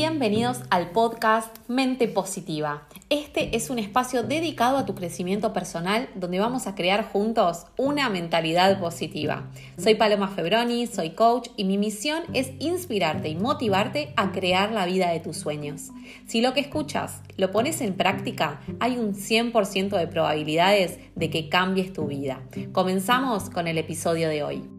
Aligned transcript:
Bienvenidos 0.00 0.60
al 0.70 0.92
podcast 0.92 1.56
Mente 1.66 2.06
Positiva. 2.06 2.86
Este 3.10 3.56
es 3.56 3.68
un 3.68 3.80
espacio 3.80 4.22
dedicado 4.22 4.78
a 4.78 4.86
tu 4.86 4.94
crecimiento 4.94 5.52
personal 5.52 6.08
donde 6.14 6.38
vamos 6.38 6.68
a 6.68 6.76
crear 6.76 7.04
juntos 7.10 7.66
una 7.76 8.08
mentalidad 8.08 8.78
positiva. 8.78 9.50
Soy 9.76 9.96
Paloma 9.96 10.28
Febroni, 10.28 10.86
soy 10.86 11.10
coach 11.16 11.48
y 11.56 11.64
mi 11.64 11.78
misión 11.78 12.22
es 12.32 12.52
inspirarte 12.60 13.28
y 13.28 13.34
motivarte 13.34 14.12
a 14.14 14.30
crear 14.30 14.70
la 14.70 14.86
vida 14.86 15.10
de 15.10 15.18
tus 15.18 15.36
sueños. 15.36 15.88
Si 16.28 16.42
lo 16.42 16.54
que 16.54 16.60
escuchas 16.60 17.20
lo 17.36 17.50
pones 17.50 17.80
en 17.80 17.94
práctica, 17.94 18.60
hay 18.78 18.98
un 18.98 19.16
100% 19.16 19.98
de 19.98 20.06
probabilidades 20.06 21.00
de 21.16 21.28
que 21.28 21.48
cambies 21.48 21.92
tu 21.92 22.06
vida. 22.06 22.40
Comenzamos 22.70 23.50
con 23.50 23.66
el 23.66 23.78
episodio 23.78 24.28
de 24.28 24.44
hoy. 24.44 24.77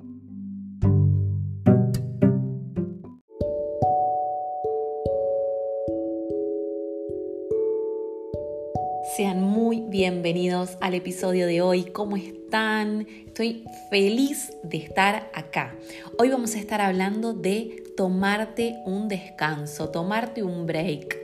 Sean 9.16 9.42
muy 9.42 9.82
bienvenidos 9.82 10.78
al 10.82 10.94
episodio 10.94 11.48
de 11.48 11.62
hoy. 11.62 11.86
¿Cómo 11.86 12.16
están? 12.16 13.08
Estoy 13.26 13.66
feliz 13.90 14.54
de 14.62 14.78
estar 14.78 15.32
acá. 15.34 15.76
Hoy 16.20 16.30
vamos 16.30 16.56
a 16.56 16.60
estar 16.60 16.80
hablando 16.80 17.34
de 17.34 17.84
tomarte 17.98 18.76
un 18.86 19.08
descanso, 19.08 19.90
tomarte 19.90 20.44
un 20.44 20.68
break. 20.68 21.18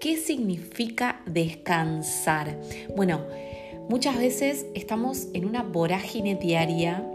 ¿Qué 0.00 0.16
significa 0.16 1.22
descansar? 1.26 2.58
Bueno, 2.96 3.20
muchas 3.88 4.18
veces 4.18 4.66
estamos 4.74 5.28
en 5.32 5.44
una 5.44 5.62
vorágine 5.62 6.34
diaria 6.34 7.06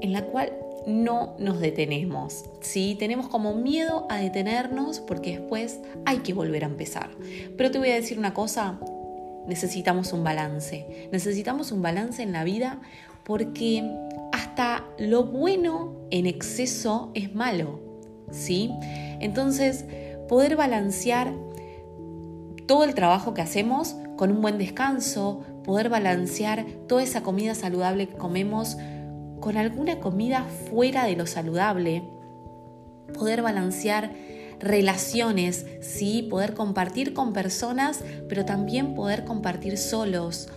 en 0.00 0.12
la 0.12 0.22
cual 0.22 0.52
no 0.86 1.36
nos 1.38 1.60
detenemos. 1.60 2.44
¿sí? 2.60 2.96
Tenemos 2.98 3.28
como 3.28 3.54
miedo 3.54 4.06
a 4.08 4.18
detenernos 4.18 5.00
porque 5.00 5.38
después 5.38 5.80
hay 6.06 6.18
que 6.18 6.32
volver 6.32 6.64
a 6.64 6.68
empezar. 6.68 7.10
Pero 7.56 7.70
te 7.70 7.78
voy 7.78 7.90
a 7.90 7.94
decir 7.94 8.18
una 8.18 8.34
cosa, 8.34 8.78
necesitamos 9.48 10.12
un 10.12 10.22
balance. 10.22 11.08
Necesitamos 11.10 11.72
un 11.72 11.82
balance 11.82 12.22
en 12.22 12.32
la 12.32 12.44
vida 12.44 12.80
porque 13.24 13.82
hasta 14.32 14.84
lo 14.98 15.24
bueno 15.24 15.96
en 16.10 16.26
exceso 16.26 17.10
es 17.14 17.34
malo, 17.34 17.80
¿sí? 18.30 18.70
Entonces, 19.20 19.84
poder 20.28 20.56
balancear 20.56 21.32
todo 22.66 22.84
el 22.84 22.94
trabajo 22.94 23.34
que 23.34 23.42
hacemos 23.42 23.96
con 24.16 24.30
un 24.30 24.42
buen 24.42 24.58
descanso, 24.58 25.42
poder 25.64 25.88
balancear 25.88 26.66
toda 26.86 27.02
esa 27.02 27.22
comida 27.22 27.54
saludable 27.54 28.08
que 28.08 28.16
comemos 28.16 28.76
con 29.40 29.56
alguna 29.56 30.00
comida 30.00 30.44
fuera 30.70 31.04
de 31.04 31.16
lo 31.16 31.26
saludable, 31.26 32.02
poder 33.14 33.42
balancear 33.42 34.12
relaciones, 34.60 35.66
¿sí? 35.80 36.26
poder 36.28 36.54
compartir 36.54 37.14
con 37.14 37.32
personas, 37.32 38.00
pero 38.28 38.44
también 38.44 38.94
poder 38.94 39.24
compartir 39.24 39.78
solos. 39.78 40.48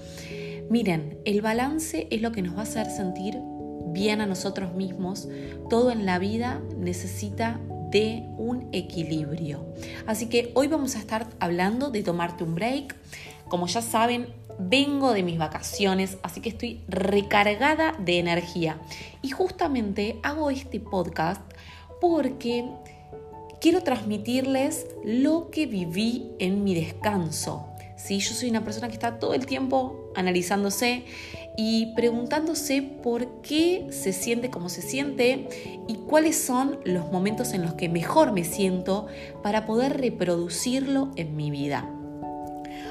Miren, 0.70 1.20
el 1.26 1.42
balance 1.42 2.08
es 2.10 2.22
lo 2.22 2.32
que 2.32 2.42
nos 2.42 2.56
va 2.56 2.60
a 2.60 2.64
hacer 2.64 2.90
sentir 2.90 3.38
bien 3.88 4.22
a 4.22 4.26
nosotros 4.26 4.74
mismos. 4.74 5.28
Todo 5.70 5.92
en 5.92 6.06
la 6.06 6.18
vida 6.18 6.62
necesita 6.78 7.60
de 7.92 8.24
un 8.38 8.70
equilibrio. 8.72 9.66
Así 10.08 10.28
que 10.28 10.52
hoy 10.56 10.68
vamos 10.68 10.96
a 10.96 11.00
estar 11.00 11.28
hablando 11.40 11.92
de 11.92 12.04
tomarte 12.04 12.44
un 12.44 12.56
break. 12.56 12.96
Como 13.50 13.68
ya 13.68 13.82
saben, 13.82 14.28
vengo 14.60 15.14
de 15.14 15.24
mis 15.24 15.38
vacaciones, 15.38 16.18
así 16.24 16.40
que 16.42 16.50
estoy 16.50 16.82
recargada 16.88 17.94
de 18.00 18.20
energía. 18.20 18.80
Y 19.22 19.30
justamente 19.30 20.20
hago 20.24 20.50
este 20.50 20.80
podcast 20.80 21.42
porque 22.00 22.66
quiero 23.62 23.84
transmitirles 23.84 24.88
lo 25.06 25.52
que 25.52 25.67
viví 25.67 26.31
en 26.40 26.64
mi 26.64 26.73
descanso. 26.73 27.67
¿sí? 27.95 28.20
Yo 28.20 28.33
soy 28.33 28.49
una 28.49 28.64
persona 28.64 28.88
que 28.88 28.95
está 28.95 29.20
todo 29.20 29.36
el 29.36 29.45
tiempo 29.45 30.11
analizándose 30.16 31.05
y 31.55 31.94
preguntándose 31.95 32.82
por 32.82 33.42
qué 33.42 33.88
se 33.92 34.14
siente 34.14 34.49
como 34.49 34.67
se 34.67 34.82
siente 34.82 35.48
y 35.88 35.95
cuáles 35.95 36.38
son 36.38 36.80
los 36.83 37.11
momentos 37.11 37.54
en 37.54 37.61
los 37.61 37.76
que 37.76 37.88
mejor 37.88 38.33
me 38.33 38.44
siento 38.44 39.08
para 39.44 39.66
poder 39.66 40.02
reproducirlo 40.02 41.11
en 41.16 41.36
mi 41.36 41.52
vida. 41.52 41.88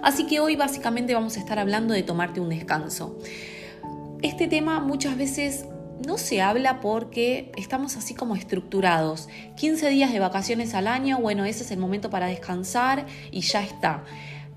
Así 0.02 0.26
que 0.26 0.40
hoy 0.40 0.56
básicamente 0.56 1.14
vamos 1.14 1.36
a 1.36 1.40
estar 1.40 1.58
hablando 1.58 1.92
de 1.94 2.04
tomarte 2.04 2.40
un 2.40 2.48
descanso. 2.48 3.18
Este 4.22 4.46
tema 4.46 4.80
muchas 4.80 5.16
veces 5.18 5.64
no 6.06 6.18
se 6.18 6.40
habla 6.40 6.80
porque 6.80 7.52
estamos 7.56 7.96
así 7.96 8.14
como 8.14 8.36
estructurados. 8.36 9.28
15 9.56 9.88
días 9.90 10.12
de 10.12 10.20
vacaciones 10.20 10.74
al 10.74 10.86
año, 10.86 11.18
bueno, 11.18 11.44
ese 11.44 11.62
es 11.62 11.70
el 11.70 11.78
momento 11.78 12.10
para 12.10 12.26
descansar 12.26 13.06
y 13.30 13.40
ya 13.40 13.62
está. 13.62 14.04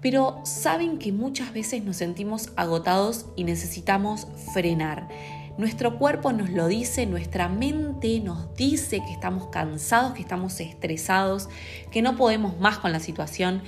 Pero 0.02 0.42
saben 0.44 0.98
que 0.98 1.12
muchas 1.12 1.54
veces 1.54 1.84
nos 1.84 1.98
sentimos 1.98 2.52
agotados 2.56 3.26
y 3.36 3.44
necesitamos 3.44 4.28
frenar. 4.54 5.08
Nuestro 5.58 6.00
cuerpo 6.00 6.34
nos 6.34 6.50
lo 6.50 6.68
dice, 6.68 7.06
nuestra 7.06 7.48
mente 7.48 8.20
nos 8.20 8.56
dice 8.56 9.02
que 9.06 9.12
estamos 9.12 9.48
cansados, 9.50 10.14
que 10.14 10.22
estamos 10.22 10.60
estresados, 10.60 11.48
que 11.92 12.02
no 12.02 12.18
podemos 12.18 12.60
más 12.60 12.80
con 12.80 12.92
la 12.92 13.00
situación 13.00 13.62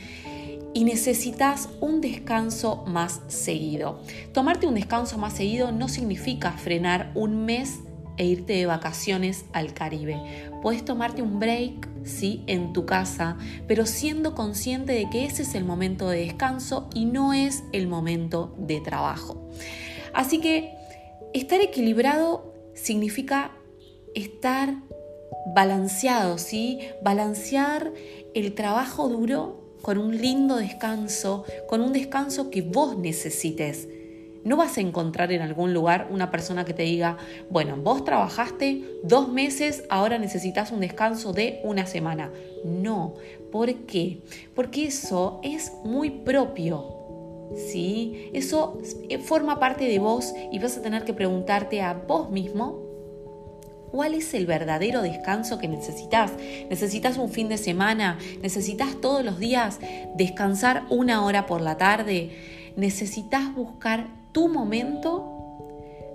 y 0.75 0.83
necesitas 0.83 1.69
un 1.79 2.01
descanso 2.01 2.83
más 2.85 3.21
seguido. 3.29 4.01
Tomarte 4.33 4.67
un 4.67 4.75
descanso 4.75 5.17
más 5.17 5.31
seguido 5.31 5.71
no 5.71 5.87
significa 5.87 6.51
frenar 6.51 7.11
un 7.15 7.45
mes 7.45 7.79
e 8.17 8.25
irte 8.25 8.53
de 8.53 8.65
vacaciones 8.65 9.45
al 9.53 9.73
Caribe. 9.73 10.19
Puedes 10.61 10.83
tomarte 10.83 11.21
un 11.21 11.39
break, 11.39 11.87
sí, 12.03 12.43
en 12.47 12.73
tu 12.73 12.85
casa, 12.85 13.37
pero 13.67 13.85
siendo 13.85 14.35
consciente 14.35 14.91
de 14.91 15.09
que 15.09 15.23
ese 15.23 15.43
es 15.43 15.55
el 15.55 15.63
momento 15.63 16.09
de 16.09 16.19
descanso 16.19 16.89
y 16.93 17.05
no 17.05 17.33
es 17.33 17.63
el 17.71 17.87
momento 17.87 18.53
de 18.57 18.81
trabajo. 18.81 19.49
Así 20.13 20.41
que 20.41 20.73
estar 21.33 21.61
equilibrado 21.61 22.53
significa 22.73 23.51
estar 24.13 24.75
balanceado, 25.55 26.37
¿sí? 26.37 26.79
Balancear 27.01 27.93
el 28.33 28.55
trabajo 28.55 29.07
duro 29.07 29.64
con 29.85 29.99
un 29.99 30.17
lindo 30.17 30.55
descanso, 30.55 31.45
con 31.67 31.79
un 31.79 31.93
descanso 31.93 32.49
que 32.49 32.63
vos 32.63 32.97
necesites. 32.97 33.87
No 34.43 34.57
vas 34.57 34.79
a 34.79 34.81
encontrar 34.81 35.31
en 35.31 35.43
algún 35.43 35.75
lugar 35.75 36.07
una 36.09 36.31
persona 36.31 36.65
que 36.65 36.73
te 36.73 36.81
diga, 36.81 37.17
bueno, 37.51 37.77
vos 37.77 38.03
trabajaste 38.03 38.83
dos 39.03 39.31
meses, 39.31 39.83
ahora 39.91 40.17
necesitas 40.17 40.71
un 40.71 40.79
descanso 40.79 41.33
de 41.33 41.61
una 41.63 41.85
semana. 41.85 42.31
No, 42.63 43.13
¿por 43.51 43.71
qué? 43.85 44.23
Porque 44.55 44.85
eso 44.85 45.39
es 45.43 45.71
muy 45.83 46.09
propio. 46.09 47.51
¿Sí? 47.55 48.31
Eso 48.33 48.79
forma 49.21 49.59
parte 49.59 49.85
de 49.85 49.99
vos 49.99 50.33
y 50.51 50.57
vas 50.57 50.79
a 50.79 50.81
tener 50.81 51.03
que 51.03 51.13
preguntarte 51.13 51.83
a 51.83 51.93
vos 51.93 52.31
mismo 52.31 52.84
cuál 53.95 54.13
es 54.13 54.33
el 54.33 54.45
verdadero 54.45 55.01
descanso 55.01 55.57
que 55.57 55.69
necesitas. 55.69 56.33
Necesitas 56.69 57.17
un 57.17 57.29
fin 57.29 57.47
de 57.47 57.57
semana, 57.57 58.17
necesitas 58.41 58.99
todos 58.99 59.23
los 59.23 59.39
días 59.39 59.79
descansar 60.17 60.83
una 60.89 61.23
hora 61.23 61.45
por 61.45 61.61
la 61.61 61.77
tarde, 61.77 62.73
necesitas 62.75 63.55
buscar 63.55 64.07
tu 64.33 64.49
momento 64.49 65.31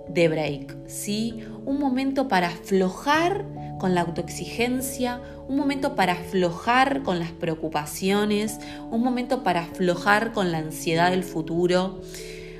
de 0.07 0.29
break, 0.29 0.87
¿sí? 0.87 1.43
Un 1.65 1.79
momento 1.79 2.27
para 2.27 2.49
aflojar 2.49 3.47
con 3.79 3.95
la 3.95 4.01
autoexigencia, 4.01 5.19
un 5.47 5.57
momento 5.57 5.95
para 5.95 6.13
aflojar 6.13 7.01
con 7.01 7.17
las 7.17 7.31
preocupaciones, 7.31 8.59
un 8.91 9.01
momento 9.01 9.41
para 9.41 9.61
aflojar 9.61 10.33
con 10.33 10.51
la 10.51 10.59
ansiedad 10.59 11.09
del 11.09 11.23
futuro, 11.23 11.99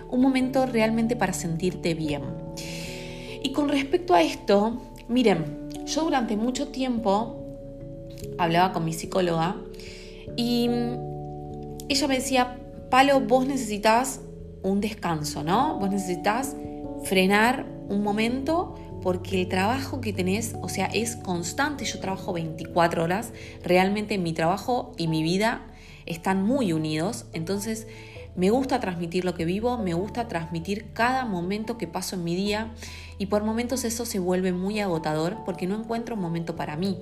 un 0.09 0.19
momento 0.19 0.65
realmente 0.65 1.15
para 1.15 1.33
sentirte 1.33 1.93
bien. 1.93 2.23
Y 3.43 3.53
con 3.53 3.69
respecto 3.69 4.13
a 4.13 4.21
esto, 4.21 4.81
Miren, 5.11 5.69
yo 5.85 6.05
durante 6.05 6.37
mucho 6.37 6.69
tiempo 6.69 7.35
hablaba 8.37 8.71
con 8.71 8.85
mi 8.85 8.93
psicóloga 8.93 9.57
y 10.37 10.69
ella 11.89 12.07
me 12.07 12.15
decía, 12.15 12.57
Palo, 12.89 13.19
vos 13.19 13.45
necesitas 13.45 14.21
un 14.63 14.79
descanso, 14.79 15.43
¿no? 15.43 15.77
Vos 15.79 15.89
necesitas 15.89 16.55
frenar 17.03 17.65
un 17.89 18.03
momento 18.03 18.75
porque 19.01 19.41
el 19.41 19.49
trabajo 19.49 19.99
que 19.99 20.13
tenés, 20.13 20.55
o 20.61 20.69
sea, 20.69 20.85
es 20.85 21.17
constante. 21.17 21.83
Yo 21.83 21.99
trabajo 21.99 22.31
24 22.31 23.03
horas. 23.03 23.33
Realmente 23.63 24.17
mi 24.17 24.31
trabajo 24.31 24.93
y 24.97 25.09
mi 25.09 25.23
vida 25.23 25.67
están 26.05 26.41
muy 26.41 26.71
unidos. 26.71 27.25
Entonces, 27.33 27.85
me 28.35 28.49
gusta 28.49 28.79
transmitir 28.79 29.25
lo 29.25 29.33
que 29.33 29.45
vivo, 29.45 29.77
me 29.77 29.93
gusta 29.93 30.27
transmitir 30.27 30.93
cada 30.93 31.25
momento 31.25 31.77
que 31.77 31.87
paso 31.87 32.15
en 32.15 32.23
mi 32.23 32.35
día 32.35 32.71
y 33.17 33.25
por 33.27 33.43
momentos 33.43 33.83
eso 33.83 34.05
se 34.05 34.19
vuelve 34.19 34.53
muy 34.53 34.79
agotador 34.79 35.37
porque 35.45 35.67
no 35.67 35.75
encuentro 35.75 36.15
un 36.15 36.21
momento 36.21 36.55
para 36.55 36.77
mí. 36.77 36.97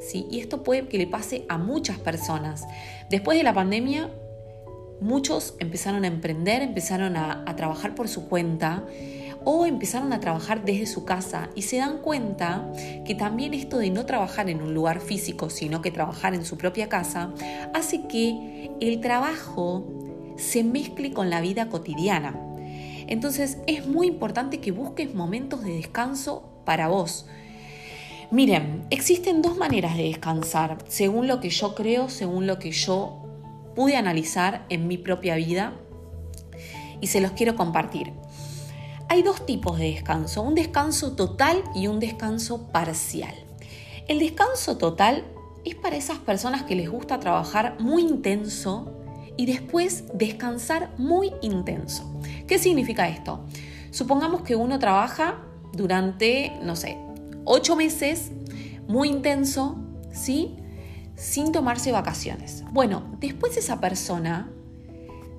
¿sí? 0.00 0.26
Y 0.30 0.40
esto 0.40 0.62
puede 0.62 0.88
que 0.88 0.98
le 0.98 1.06
pase 1.06 1.46
a 1.48 1.58
muchas 1.58 1.98
personas. 1.98 2.66
Después 3.10 3.38
de 3.38 3.44
la 3.44 3.54
pandemia, 3.54 4.10
muchos 5.00 5.54
empezaron 5.58 6.04
a 6.04 6.08
emprender, 6.08 6.62
empezaron 6.62 7.16
a, 7.16 7.44
a 7.46 7.56
trabajar 7.56 7.94
por 7.94 8.08
su 8.08 8.28
cuenta. 8.28 8.84
o 9.48 9.64
empezaron 9.64 10.12
a 10.12 10.18
trabajar 10.18 10.64
desde 10.64 10.86
su 10.86 11.04
casa 11.04 11.50
y 11.54 11.62
se 11.62 11.76
dan 11.76 11.98
cuenta 11.98 12.68
que 13.04 13.14
también 13.14 13.54
esto 13.54 13.78
de 13.78 13.90
no 13.90 14.04
trabajar 14.04 14.50
en 14.50 14.60
un 14.60 14.74
lugar 14.74 15.00
físico, 15.00 15.50
sino 15.50 15.82
que 15.82 15.92
trabajar 15.92 16.34
en 16.34 16.44
su 16.44 16.58
propia 16.58 16.88
casa, 16.88 17.32
hace 17.72 18.08
que 18.08 18.72
el 18.80 19.00
trabajo 19.00 20.05
se 20.36 20.64
mezcle 20.64 21.12
con 21.12 21.30
la 21.30 21.40
vida 21.40 21.68
cotidiana. 21.68 22.38
Entonces 23.06 23.58
es 23.66 23.86
muy 23.86 24.08
importante 24.08 24.60
que 24.60 24.72
busques 24.72 25.14
momentos 25.14 25.62
de 25.62 25.74
descanso 25.74 26.48
para 26.64 26.88
vos. 26.88 27.26
Miren, 28.30 28.86
existen 28.90 29.40
dos 29.40 29.56
maneras 29.56 29.96
de 29.96 30.02
descansar, 30.04 30.78
según 30.88 31.28
lo 31.28 31.40
que 31.40 31.50
yo 31.50 31.74
creo, 31.74 32.08
según 32.08 32.46
lo 32.46 32.58
que 32.58 32.72
yo 32.72 33.22
pude 33.76 33.96
analizar 33.96 34.66
en 34.68 34.88
mi 34.88 34.98
propia 34.98 35.36
vida 35.36 35.74
y 37.00 37.06
se 37.06 37.20
los 37.20 37.32
quiero 37.32 37.54
compartir. 37.54 38.12
Hay 39.08 39.22
dos 39.22 39.46
tipos 39.46 39.78
de 39.78 39.92
descanso, 39.92 40.42
un 40.42 40.56
descanso 40.56 41.12
total 41.12 41.62
y 41.74 41.86
un 41.86 42.00
descanso 42.00 42.66
parcial. 42.72 43.34
El 44.08 44.18
descanso 44.18 44.76
total 44.78 45.24
es 45.64 45.76
para 45.76 45.96
esas 45.96 46.18
personas 46.18 46.64
que 46.64 46.74
les 46.74 46.90
gusta 46.90 47.20
trabajar 47.20 47.76
muy 47.78 48.02
intenso 48.02 49.05
y 49.36 49.46
después 49.46 50.04
descansar 50.14 50.90
muy 50.98 51.32
intenso. 51.42 52.20
¿Qué 52.46 52.58
significa 52.58 53.08
esto? 53.08 53.44
Supongamos 53.90 54.42
que 54.42 54.56
uno 54.56 54.78
trabaja 54.78 55.42
durante, 55.72 56.52
no 56.62 56.76
sé, 56.76 56.96
ocho 57.44 57.76
meses 57.76 58.30
muy 58.88 59.08
intenso, 59.08 59.76
¿sí? 60.12 60.56
Sin 61.14 61.52
tomarse 61.52 61.92
vacaciones. 61.92 62.64
Bueno, 62.72 63.16
después 63.20 63.56
esa 63.56 63.80
persona 63.80 64.50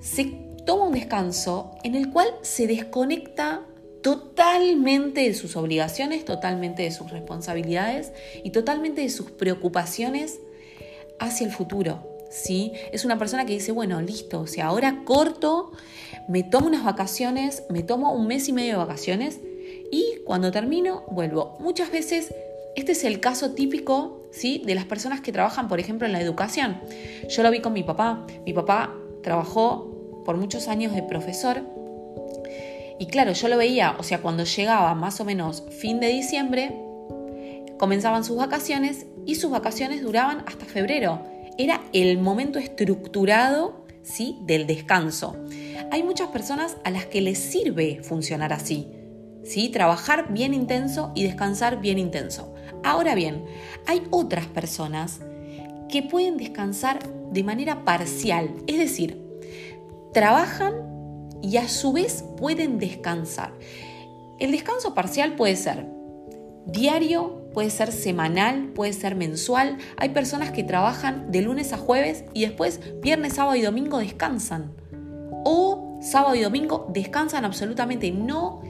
se 0.00 0.24
toma 0.66 0.84
un 0.84 0.92
descanso 0.92 1.72
en 1.84 1.94
el 1.94 2.10
cual 2.10 2.28
se 2.42 2.66
desconecta 2.66 3.62
totalmente 4.02 5.22
de 5.22 5.34
sus 5.34 5.56
obligaciones, 5.56 6.24
totalmente 6.24 6.82
de 6.82 6.90
sus 6.90 7.10
responsabilidades 7.10 8.12
y 8.44 8.50
totalmente 8.50 9.02
de 9.02 9.08
sus 9.08 9.30
preocupaciones 9.30 10.40
hacia 11.18 11.46
el 11.46 11.52
futuro. 11.52 12.07
Es 12.30 13.04
una 13.04 13.18
persona 13.18 13.46
que 13.46 13.54
dice, 13.54 13.72
bueno, 13.72 14.00
listo, 14.00 14.40
o 14.40 14.46
sea, 14.46 14.66
ahora 14.66 15.02
corto, 15.04 15.72
me 16.28 16.42
tomo 16.42 16.66
unas 16.66 16.84
vacaciones, 16.84 17.64
me 17.70 17.82
tomo 17.82 18.12
un 18.12 18.26
mes 18.26 18.48
y 18.48 18.52
medio 18.52 18.72
de 18.72 18.78
vacaciones 18.78 19.40
y 19.90 20.18
cuando 20.24 20.50
termino 20.50 21.04
vuelvo. 21.10 21.56
Muchas 21.60 21.90
veces 21.90 22.34
este 22.76 22.92
es 22.92 23.04
el 23.04 23.18
caso 23.18 23.52
típico 23.52 24.20
¿sí? 24.30 24.62
de 24.64 24.74
las 24.74 24.84
personas 24.84 25.20
que 25.20 25.32
trabajan, 25.32 25.68
por 25.68 25.80
ejemplo, 25.80 26.06
en 26.06 26.12
la 26.12 26.20
educación. 26.20 26.80
Yo 27.28 27.42
lo 27.42 27.50
vi 27.50 27.60
con 27.60 27.72
mi 27.72 27.82
papá. 27.82 28.24
Mi 28.46 28.52
papá 28.52 28.94
trabajó 29.22 30.22
por 30.24 30.36
muchos 30.36 30.68
años 30.68 30.94
de 30.94 31.02
profesor. 31.02 31.62
Y 33.00 33.06
claro, 33.06 33.32
yo 33.32 33.48
lo 33.48 33.56
veía, 33.56 33.96
o 33.98 34.02
sea, 34.02 34.20
cuando 34.20 34.44
llegaba 34.44 34.94
más 34.94 35.20
o 35.20 35.24
menos 35.24 35.64
fin 35.70 35.98
de 35.98 36.08
diciembre, 36.08 36.74
comenzaban 37.78 38.24
sus 38.24 38.36
vacaciones 38.36 39.06
y 39.24 39.36
sus 39.36 39.50
vacaciones 39.50 40.02
duraban 40.02 40.44
hasta 40.46 40.64
febrero. 40.64 41.22
Era 41.58 41.82
el 41.92 42.18
momento 42.18 42.60
estructurado 42.60 43.84
¿sí? 44.02 44.38
del 44.42 44.66
descanso. 44.66 45.36
Hay 45.90 46.04
muchas 46.04 46.28
personas 46.28 46.76
a 46.84 46.90
las 46.90 47.06
que 47.06 47.20
les 47.20 47.38
sirve 47.38 48.00
funcionar 48.02 48.52
así. 48.52 48.86
¿sí? 49.42 49.68
Trabajar 49.68 50.32
bien 50.32 50.54
intenso 50.54 51.10
y 51.16 51.24
descansar 51.24 51.80
bien 51.80 51.98
intenso. 51.98 52.54
Ahora 52.84 53.14
bien, 53.14 53.44
hay 53.86 54.02
otras 54.10 54.46
personas 54.46 55.20
que 55.88 56.02
pueden 56.02 56.36
descansar 56.36 57.00
de 57.32 57.42
manera 57.42 57.84
parcial, 57.84 58.54
es 58.66 58.78
decir, 58.78 59.20
trabajan 60.12 60.74
y 61.42 61.56
a 61.56 61.68
su 61.68 61.92
vez 61.92 62.24
pueden 62.36 62.78
descansar. 62.78 63.52
El 64.38 64.52
descanso 64.52 64.94
parcial 64.94 65.34
puede 65.34 65.56
ser 65.56 65.86
diario, 66.66 67.37
puede 67.58 67.70
ser 67.70 67.90
semanal, 67.90 68.68
puede 68.68 68.92
ser 68.92 69.16
mensual. 69.16 69.78
Hay 69.96 70.10
personas 70.10 70.52
que 70.52 70.62
trabajan 70.62 71.32
de 71.32 71.42
lunes 71.42 71.72
a 71.72 71.76
jueves 71.76 72.24
y 72.32 72.42
después 72.42 72.78
viernes, 73.02 73.32
sábado 73.32 73.56
y 73.56 73.62
domingo 73.62 73.98
descansan. 73.98 74.70
O 75.44 75.98
sábado 76.00 76.36
y 76.36 76.42
domingo 76.42 76.86
descansan 76.94 77.44
absolutamente. 77.44 78.12
No, 78.12 78.62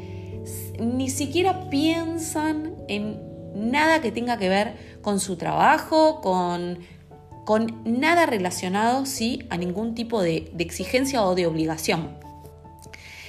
ni 0.81 1.11
siquiera 1.11 1.69
piensan 1.69 2.77
en 2.89 3.21
nada 3.55 4.01
que 4.01 4.11
tenga 4.11 4.39
que 4.39 4.49
ver 4.49 4.77
con 5.03 5.21
su 5.21 5.37
trabajo, 5.37 6.23
con 6.23 6.79
con 7.45 7.83
nada 7.85 8.25
relacionado 8.25 9.05
¿sí? 9.05 9.47
a 9.51 9.59
ningún 9.59 9.95
tipo 9.95 10.23
de, 10.23 10.51
de 10.55 10.65
exigencia 10.65 11.23
o 11.25 11.35
de 11.35 11.47
obligación. 11.47 12.17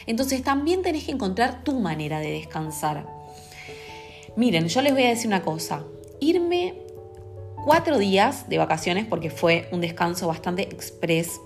Entonces 0.08 0.42
también 0.42 0.84
tenés 0.84 1.04
que 1.04 1.12
encontrar 1.12 1.66
tu 1.66 1.82
manera 1.82 2.22
de 2.22 2.32
descansar. 2.32 3.19
Miren, 4.40 4.70
yo 4.70 4.82
les 4.82 4.94
voy 4.94 5.04
a 5.04 5.10
decir 5.10 5.28
una 5.28 5.42
cosa. 5.42 5.84
Irme 6.22 6.74
cuatro 7.66 7.98
días 7.98 8.48
de 8.48 8.58
vacaciones, 8.58 9.06
porque 9.06 9.30
fue 9.30 9.68
un 9.74 9.82
descanso 9.82 10.30
bastante 10.30 10.62
express, 10.62 11.42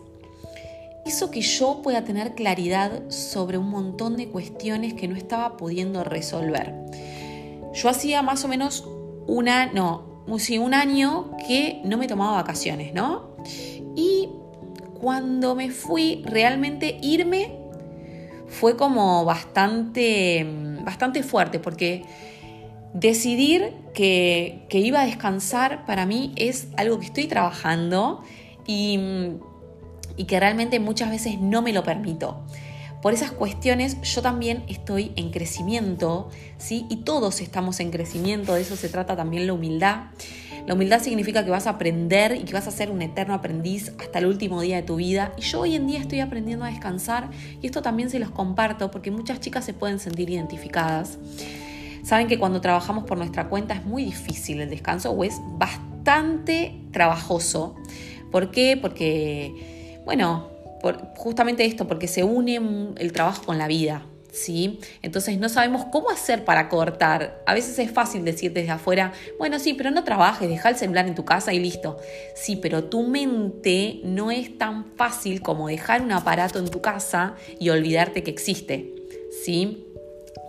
hizo 1.04 1.32
que 1.32 1.42
yo 1.42 1.82
pueda 1.82 2.04
tener 2.04 2.36
claridad 2.36 3.10
sobre 3.10 3.58
un 3.58 3.72
montón 3.72 4.16
de 4.16 4.28
cuestiones 4.28 4.94
que 4.94 5.08
no 5.08 5.16
estaba 5.16 5.58
pudiendo 5.58 6.04
resolver. 6.04 6.76
Yo 7.74 7.90
hacía 7.90 8.22
más 8.22 8.46
o 8.46 8.48
menos 8.48 8.88
una, 9.26 9.74
no, 9.74 10.24
un 10.28 10.74
año 10.76 11.36
que 11.48 11.82
no 11.86 11.98
me 11.98 12.06
tomaba 12.06 12.34
vacaciones, 12.34 12.94
¿no? 12.94 13.38
Y 13.96 14.30
cuando 15.02 15.56
me 15.56 15.72
fui, 15.72 16.22
realmente 16.28 17.00
irme 17.02 17.58
fue 18.50 18.78
como 18.78 19.26
bastante, 19.26 20.46
bastante 20.84 21.24
fuerte, 21.24 21.58
porque 21.58 22.06
decidir 22.94 23.74
que, 23.94 24.66
que 24.70 24.80
iba 24.80 25.02
a 25.02 25.06
descansar 25.06 25.86
para 25.86 26.06
mí 26.06 26.32
es 26.36 26.68
algo 26.78 27.00
que 27.00 27.06
estoy 27.06 27.26
trabajando 27.28 28.24
y, 28.66 29.00
y 30.16 30.26
que 30.26 30.40
realmente 30.40 30.80
muchas 30.80 31.10
veces 31.10 31.40
no 31.40 31.62
me 31.62 31.74
lo 31.74 31.84
permito. 31.84 32.44
Por 33.02 33.14
esas 33.14 33.32
cuestiones 33.32 34.00
yo 34.02 34.22
también 34.22 34.64
estoy 34.70 35.12
en 35.18 35.32
crecimiento, 35.32 36.30
¿sí? 36.58 36.86
Y 36.90 36.98
todos 36.98 37.42
estamos 37.42 37.82
en 37.82 37.92
crecimiento, 37.92 38.54
de 38.54 38.62
eso 38.62 38.78
se 38.78 38.88
trata 38.88 39.18
también 39.18 39.46
la 39.46 39.54
humildad. 39.54 40.06
La 40.66 40.76
humildad 40.76 41.02
significa 41.02 41.44
que 41.44 41.52
vas 41.52 41.68
a 41.68 41.72
aprender 41.72 42.38
y 42.38 42.44
que 42.44 42.54
vas 42.54 42.68
a 42.68 42.72
ser 42.72 42.90
un 42.90 43.02
eterno 43.02 43.34
aprendiz 43.34 43.92
hasta 44.00 44.20
el 44.20 44.28
último 44.28 44.62
día 44.62 44.78
de 44.78 44.84
tu 44.84 44.96
vida. 44.96 45.34
Y 45.38 45.42
yo 45.42 45.60
hoy 45.60 45.76
en 45.76 45.88
día 45.88 46.00
estoy 46.00 46.22
aprendiendo 46.22 46.64
a 46.64 46.70
descansar 46.70 47.30
y 47.62 47.66
esto 47.66 47.82
también 47.82 48.10
se 48.10 48.20
los 48.20 48.32
comparto 48.32 48.90
porque 48.90 49.12
muchas 49.12 49.42
chicas 49.42 49.66
se 49.66 49.74
pueden 49.74 50.00
sentir 50.00 50.30
identificadas. 50.30 51.18
Saben 52.04 52.28
que 52.28 52.38
cuando 52.38 52.60
trabajamos 52.60 53.06
por 53.06 53.18
nuestra 53.18 53.48
cuenta 53.48 53.74
es 53.74 53.86
muy 53.86 54.04
difícil 54.04 54.60
el 54.62 54.70
descanso 54.70 55.12
o 55.12 55.24
es 55.24 55.36
bastante 55.58 56.76
trabajoso. 56.92 57.76
¿Por 58.32 58.52
qué? 58.52 58.78
Porque, 58.80 60.02
bueno, 60.06 60.50
justamente 61.16 61.66
esto, 61.66 61.88
porque 61.88 62.08
se 62.08 62.24
une 62.24 62.60
el 62.98 63.14
trabajo 63.14 63.44
con 63.46 63.58
la 63.58 63.68
vida. 63.68 64.06
¿Sí? 64.32 64.80
Entonces 65.04 65.38
no 65.38 65.48
sabemos 65.48 65.86
cómo 65.92 66.10
hacer 66.10 66.44
para 66.44 66.68
cortar. 66.68 67.44
A 67.46 67.54
veces 67.54 67.78
es 67.78 67.92
fácil 67.92 68.26
decir 68.26 68.52
desde 68.52 68.72
afuera, 68.72 69.14
bueno, 69.38 69.60
sí, 69.60 69.76
pero 69.76 69.92
no 69.92 70.04
trabajes, 70.04 70.50
deja 70.50 70.70
el 70.70 70.76
celular 70.76 71.08
en 71.08 71.14
tu 71.14 71.24
casa 71.24 71.54
y 71.54 71.60
listo. 71.60 72.00
Sí, 72.36 72.56
pero 72.56 72.86
tu 72.86 73.04
mente 73.04 74.02
no 74.04 74.32
es 74.32 74.58
tan 74.58 74.86
fácil 74.96 75.44
como 75.44 75.68
dejar 75.68 76.02
un 76.02 76.12
aparato 76.12 76.58
en 76.58 76.68
tu 76.68 76.82
casa 76.82 77.36
y 77.60 77.70
olvidarte 77.70 78.24
que 78.24 78.32
existe. 78.32 78.96
¿Sí? 79.44 79.86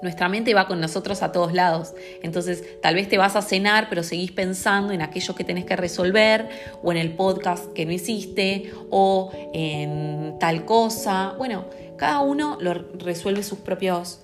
Nuestra 0.03 0.29
mente 0.29 0.53
va 0.55 0.67
con 0.67 0.81
nosotros 0.81 1.23
a 1.23 1.33
todos 1.33 1.53
lados. 1.53 1.95
Entonces, 2.23 2.63
tal 2.83 2.95
vez 2.95 3.09
te 3.09 3.17
vas 3.17 3.37
a 3.37 3.43
cenar, 3.43 3.89
pero 3.89 4.03
seguís 4.03 4.33
pensando 4.33 4.93
en 4.93 5.03
aquello 5.03 5.35
que 5.35 5.45
tenés 5.45 5.65
que 5.65 5.77
resolver, 5.77 6.49
o 6.83 6.93
en 6.93 6.99
el 6.99 7.13
podcast 7.13 7.73
que 7.73 7.87
no 7.87 7.93
hiciste, 7.93 8.71
o 8.91 9.31
en 9.53 10.37
tal 10.39 10.65
cosa. 10.65 11.35
Bueno, 11.39 11.65
cada 11.97 12.21
uno 12.21 12.59
lo 12.61 12.75
resuelve 12.99 13.43
sus 13.43 13.61
propios, 13.61 14.21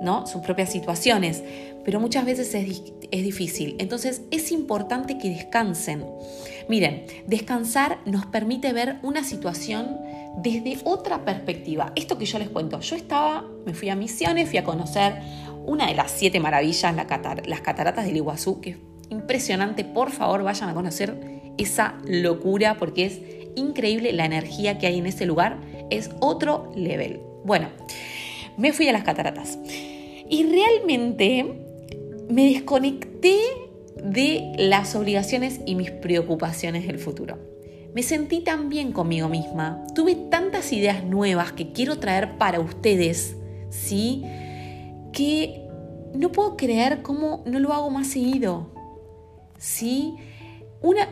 ¿no? 0.00 0.26
Sus 0.26 0.42
propias 0.42 0.72
situaciones. 0.72 1.42
Pero 1.84 2.00
muchas 2.00 2.24
veces 2.24 2.54
es, 2.54 2.82
es 3.10 3.22
difícil. 3.22 3.76
Entonces, 3.78 4.22
es 4.30 4.52
importante 4.52 5.18
que 5.18 5.28
descansen. 5.30 6.04
Miren, 6.68 7.06
descansar 7.26 7.98
nos 8.04 8.26
permite 8.26 8.72
ver 8.72 8.98
una 9.02 9.24
situación 9.24 9.98
desde 10.38 10.78
otra 10.84 11.24
perspectiva. 11.24 11.92
Esto 11.96 12.18
que 12.18 12.24
yo 12.24 12.38
les 12.38 12.48
cuento, 12.48 12.80
yo 12.80 12.96
estaba, 12.96 13.44
me 13.66 13.74
fui 13.74 13.88
a 13.88 13.96
Misiones, 13.96 14.48
fui 14.48 14.58
a 14.58 14.64
conocer 14.64 15.14
una 15.64 15.86
de 15.86 15.94
las 15.94 16.10
siete 16.10 16.40
maravillas, 16.40 16.94
las 17.46 17.60
cataratas 17.60 18.04
del 18.04 18.16
Iguazú, 18.16 18.60
que 18.60 18.70
es 18.70 18.76
impresionante, 19.10 19.84
por 19.84 20.10
favor 20.10 20.42
vayan 20.42 20.68
a 20.70 20.74
conocer 20.74 21.40
esa 21.58 21.98
locura 22.04 22.78
porque 22.78 23.04
es 23.04 23.20
increíble 23.56 24.12
la 24.12 24.24
energía 24.24 24.78
que 24.78 24.86
hay 24.86 24.98
en 24.98 25.06
ese 25.06 25.26
lugar, 25.26 25.58
es 25.90 26.10
otro 26.20 26.72
level. 26.74 27.20
Bueno, 27.44 27.68
me 28.56 28.72
fui 28.72 28.88
a 28.88 28.92
las 28.92 29.04
cataratas 29.04 29.58
y 30.28 30.44
realmente 30.44 31.61
me 32.32 32.46
desconecté 32.46 33.38
de 34.02 34.54
las 34.56 34.96
obligaciones 34.96 35.60
y 35.66 35.74
mis 35.74 35.90
preocupaciones 35.90 36.86
del 36.86 36.98
futuro. 36.98 37.38
Me 37.94 38.02
sentí 38.02 38.40
tan 38.40 38.70
bien 38.70 38.92
conmigo 38.92 39.28
misma, 39.28 39.84
tuve 39.94 40.14
tantas 40.14 40.72
ideas 40.72 41.04
nuevas 41.04 41.52
que 41.52 41.72
quiero 41.72 41.98
traer 41.98 42.38
para 42.38 42.58
ustedes, 42.58 43.36
¿sí? 43.68 44.24
que 45.12 45.68
no 46.14 46.32
puedo 46.32 46.56
creer 46.56 47.02
cómo 47.02 47.42
no 47.44 47.60
lo 47.60 47.74
hago 47.74 47.90
más 47.90 48.06
seguido. 48.06 48.70
¿Sí? 49.58 50.14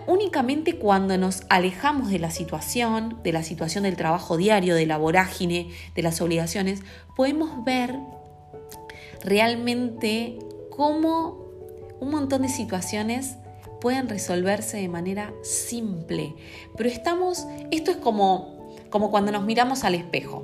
Únicamente 0.06 0.78
cuando 0.78 1.18
nos 1.18 1.42
alejamos 1.50 2.10
de 2.10 2.18
la 2.18 2.30
situación, 2.30 3.18
de 3.22 3.32
la 3.32 3.42
situación 3.42 3.84
del 3.84 3.96
trabajo 3.96 4.38
diario, 4.38 4.74
de 4.74 4.86
la 4.86 4.96
vorágine, 4.96 5.68
de 5.94 6.02
las 6.02 6.22
obligaciones, 6.22 6.80
podemos 7.14 7.62
ver 7.62 7.94
realmente 9.22 10.38
cómo 10.80 11.37
un 12.00 12.10
montón 12.10 12.40
de 12.40 12.49
situaciones 12.49 13.37
pueden 13.82 14.08
resolverse 14.08 14.78
de 14.78 14.88
manera 14.88 15.34
simple. 15.42 16.34
Pero 16.75 16.88
estamos, 16.88 17.46
esto 17.70 17.90
es 17.90 17.99
como, 17.99 18.70
como 18.88 19.10
cuando 19.10 19.30
nos 19.30 19.44
miramos 19.44 19.84
al 19.84 19.94
espejo. 19.94 20.42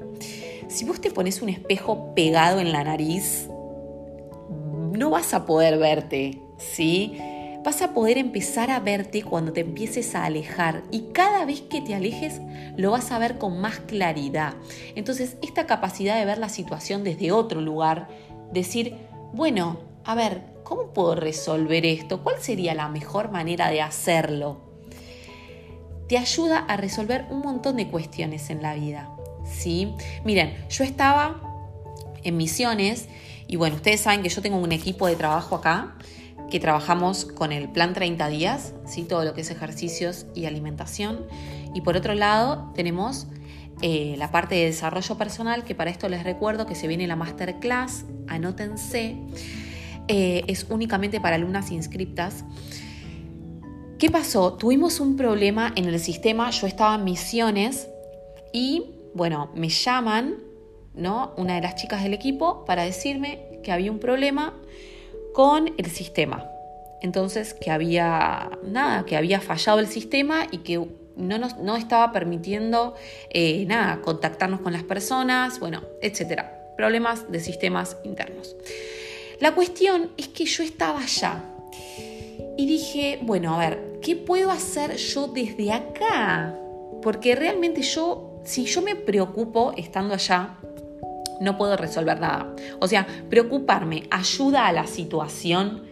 Si 0.68 0.84
vos 0.84 1.00
te 1.00 1.10
pones 1.10 1.40
un 1.40 1.48
espejo 1.48 2.14
pegado 2.14 2.60
en 2.60 2.70
la 2.70 2.84
nariz, 2.84 3.48
no 4.92 5.08
vas 5.08 5.32
a 5.32 5.46
poder 5.46 5.78
verte, 5.78 6.38
¿sí? 6.58 7.16
Vas 7.64 7.80
a 7.80 7.94
poder 7.94 8.18
empezar 8.18 8.70
a 8.70 8.80
verte 8.80 9.22
cuando 9.22 9.54
te 9.54 9.62
empieces 9.62 10.14
a 10.14 10.26
alejar 10.26 10.82
y 10.90 11.12
cada 11.14 11.46
vez 11.46 11.62
que 11.62 11.80
te 11.80 11.94
alejes 11.94 12.42
lo 12.76 12.90
vas 12.90 13.10
a 13.10 13.18
ver 13.18 13.38
con 13.38 13.58
más 13.58 13.78
claridad. 13.78 14.52
Entonces, 14.96 15.38
esta 15.40 15.64
capacidad 15.64 16.18
de 16.18 16.26
ver 16.26 16.36
la 16.36 16.50
situación 16.50 17.04
desde 17.04 17.32
otro 17.32 17.62
lugar, 17.62 18.08
decir, 18.52 18.98
bueno, 19.32 19.85
a 20.06 20.14
ver, 20.14 20.42
¿cómo 20.62 20.94
puedo 20.94 21.16
resolver 21.16 21.84
esto? 21.84 22.22
¿Cuál 22.22 22.40
sería 22.40 22.74
la 22.74 22.88
mejor 22.88 23.32
manera 23.32 23.70
de 23.70 23.82
hacerlo? 23.82 24.60
Te 26.08 26.16
ayuda 26.16 26.58
a 26.58 26.76
resolver 26.76 27.26
un 27.28 27.40
montón 27.40 27.76
de 27.76 27.88
cuestiones 27.88 28.48
en 28.50 28.62
la 28.62 28.74
vida. 28.74 29.10
¿sí? 29.44 29.92
Miren, 30.24 30.56
yo 30.70 30.84
estaba 30.84 31.40
en 32.22 32.36
misiones 32.36 33.08
y 33.48 33.56
bueno, 33.56 33.74
ustedes 33.74 34.00
saben 34.00 34.22
que 34.22 34.28
yo 34.28 34.40
tengo 34.42 34.58
un 34.58 34.70
equipo 34.70 35.08
de 35.08 35.16
trabajo 35.16 35.56
acá 35.56 35.96
que 36.52 36.60
trabajamos 36.60 37.24
con 37.24 37.50
el 37.50 37.68
plan 37.68 37.92
30 37.92 38.28
días, 38.28 38.74
¿sí? 38.86 39.02
todo 39.02 39.24
lo 39.24 39.34
que 39.34 39.40
es 39.40 39.50
ejercicios 39.50 40.26
y 40.36 40.46
alimentación. 40.46 41.26
Y 41.74 41.80
por 41.80 41.96
otro 41.96 42.14
lado 42.14 42.70
tenemos 42.76 43.26
eh, 43.82 44.14
la 44.18 44.30
parte 44.30 44.54
de 44.54 44.66
desarrollo 44.66 45.18
personal, 45.18 45.64
que 45.64 45.74
para 45.74 45.90
esto 45.90 46.08
les 46.08 46.22
recuerdo 46.22 46.64
que 46.64 46.76
se 46.76 46.86
viene 46.86 47.08
la 47.08 47.16
masterclass, 47.16 48.04
anótense, 48.28 49.16
eh, 50.08 50.44
es 50.46 50.66
únicamente 50.68 51.20
para 51.20 51.36
alumnas 51.36 51.70
inscriptas. 51.70 52.44
¿Qué 53.98 54.10
pasó? 54.10 54.54
Tuvimos 54.54 55.00
un 55.00 55.16
problema 55.16 55.72
en 55.74 55.86
el 55.86 55.98
sistema, 55.98 56.50
yo 56.50 56.66
estaba 56.66 56.96
en 56.96 57.04
misiones 57.04 57.88
y 58.52 58.84
bueno, 59.14 59.50
me 59.54 59.70
llaman, 59.70 60.36
¿no? 60.94 61.32
Una 61.38 61.54
de 61.54 61.62
las 61.62 61.76
chicas 61.76 62.02
del 62.02 62.12
equipo 62.12 62.66
para 62.66 62.84
decirme 62.84 63.60
que 63.62 63.72
había 63.72 63.90
un 63.90 63.98
problema 63.98 64.54
con 65.32 65.72
el 65.78 65.86
sistema. 65.86 66.44
Entonces, 67.00 67.54
que 67.54 67.70
había 67.70 68.50
nada, 68.62 69.06
que 69.06 69.16
había 69.16 69.40
fallado 69.40 69.78
el 69.78 69.86
sistema 69.86 70.46
y 70.50 70.58
que 70.58 70.86
no, 71.16 71.38
nos, 71.38 71.56
no 71.56 71.76
estaba 71.76 72.12
permitiendo 72.12 72.94
eh, 73.30 73.64
nada, 73.66 74.02
contactarnos 74.02 74.60
con 74.60 74.72
las 74.72 74.82
personas, 74.82 75.58
bueno, 75.60 75.82
etcétera. 76.02 76.74
Problemas 76.76 77.30
de 77.30 77.40
sistemas 77.40 77.96
internos. 78.04 78.56
La 79.40 79.54
cuestión 79.54 80.10
es 80.16 80.28
que 80.28 80.44
yo 80.44 80.62
estaba 80.62 81.00
allá 81.00 81.44
y 82.56 82.66
dije, 82.66 83.18
bueno, 83.22 83.54
a 83.54 83.58
ver, 83.58 83.98
¿qué 84.02 84.16
puedo 84.16 84.50
hacer 84.50 84.96
yo 84.96 85.28
desde 85.28 85.72
acá? 85.72 86.54
Porque 87.02 87.34
realmente 87.34 87.82
yo 87.82 88.36
si 88.46 88.64
yo 88.64 88.80
me 88.80 88.94
preocupo 88.94 89.72
estando 89.76 90.14
allá, 90.14 90.54
no 91.40 91.58
puedo 91.58 91.76
resolver 91.76 92.18
nada. 92.18 92.54
O 92.80 92.88
sea, 92.88 93.06
preocuparme 93.28 94.04
ayuda 94.10 94.66
a 94.66 94.72
la 94.72 94.86
situación, 94.86 95.82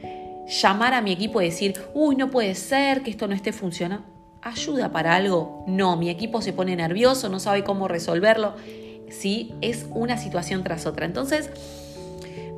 llamar 0.62 0.94
a 0.94 1.02
mi 1.02 1.12
equipo 1.12 1.42
y 1.42 1.46
decir, 1.46 1.74
uy, 1.92 2.16
no 2.16 2.30
puede 2.30 2.54
ser 2.54 3.02
que 3.02 3.10
esto 3.10 3.26
no 3.26 3.34
esté 3.34 3.52
funcionando. 3.52 4.06
¿Ayuda 4.40 4.92
para 4.92 5.16
algo? 5.16 5.64
No, 5.66 5.96
mi 5.96 6.10
equipo 6.10 6.42
se 6.42 6.52
pone 6.52 6.76
nervioso, 6.76 7.28
no 7.28 7.40
sabe 7.40 7.64
cómo 7.64 7.88
resolverlo. 7.88 8.54
Sí, 9.10 9.54
es 9.60 9.86
una 9.90 10.16
situación 10.16 10.62
tras 10.62 10.86
otra. 10.86 11.06
Entonces, 11.06 11.50